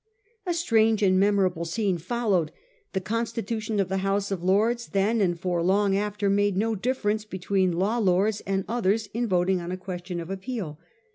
[0.47, 2.51] A strange and memorable scene followed.
[2.93, 7.23] The constitution of the House of Lords then and for long after made no difference
[7.23, 10.79] between law lords and others in voting on a question of appeal.